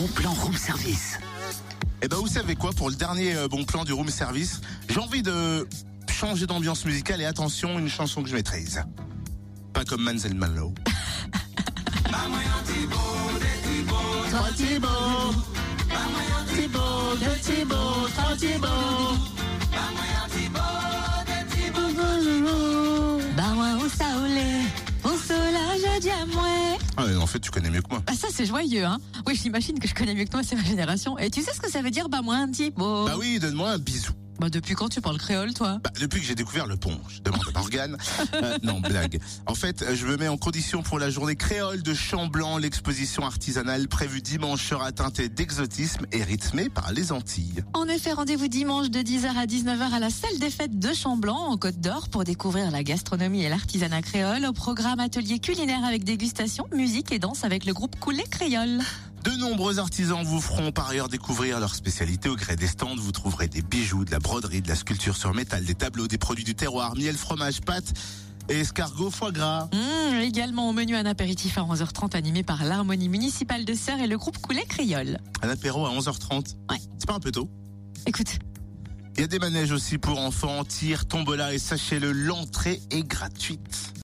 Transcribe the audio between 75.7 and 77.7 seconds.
à 11h30. Ouais. C'est pas un peu tôt?